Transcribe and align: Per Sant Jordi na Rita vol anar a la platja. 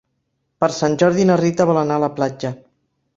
Per 0.63 0.69
Sant 0.77 0.95
Jordi 1.03 1.27
na 1.31 1.35
Rita 1.41 1.67
vol 1.73 1.81
anar 1.83 1.99
a 1.99 2.03
la 2.05 2.13
platja. 2.17 2.51